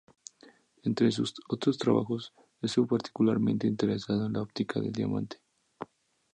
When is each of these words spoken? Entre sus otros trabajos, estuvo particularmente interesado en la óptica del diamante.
Entre 0.81 1.11
sus 1.11 1.31
otros 1.47 1.77
trabajos, 1.77 2.33
estuvo 2.63 2.87
particularmente 2.87 3.67
interesado 3.67 4.25
en 4.25 4.33
la 4.33 4.41
óptica 4.41 4.79
del 4.81 4.91
diamante. 4.91 5.39